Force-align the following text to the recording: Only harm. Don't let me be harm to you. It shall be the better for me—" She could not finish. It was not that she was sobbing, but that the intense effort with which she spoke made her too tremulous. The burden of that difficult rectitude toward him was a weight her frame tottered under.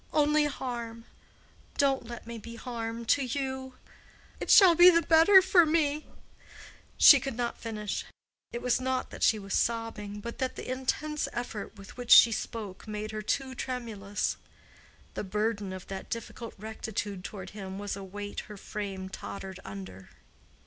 Only 0.13 0.45
harm. 0.45 1.05
Don't 1.77 2.07
let 2.07 2.25
me 2.25 2.39
be 2.39 2.55
harm 2.55 3.05
to 3.05 3.21
you. 3.23 3.75
It 4.39 4.49
shall 4.49 4.73
be 4.73 4.89
the 4.89 5.03
better 5.03 5.43
for 5.43 5.63
me—" 5.63 6.07
She 6.97 7.19
could 7.19 7.35
not 7.37 7.59
finish. 7.59 8.03
It 8.51 8.63
was 8.63 8.81
not 8.81 9.11
that 9.11 9.21
she 9.21 9.37
was 9.37 9.53
sobbing, 9.53 10.19
but 10.19 10.39
that 10.39 10.55
the 10.55 10.67
intense 10.71 11.27
effort 11.33 11.75
with 11.77 11.97
which 11.97 12.09
she 12.09 12.31
spoke 12.31 12.87
made 12.87 13.11
her 13.11 13.21
too 13.21 13.53
tremulous. 13.53 14.37
The 15.13 15.23
burden 15.23 15.71
of 15.71 15.85
that 15.85 16.09
difficult 16.09 16.55
rectitude 16.57 17.23
toward 17.23 17.51
him 17.51 17.77
was 17.77 17.95
a 17.95 18.03
weight 18.03 18.39
her 18.49 18.57
frame 18.57 19.07
tottered 19.07 19.59
under. 19.63 20.09